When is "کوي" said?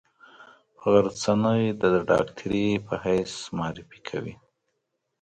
4.09-4.35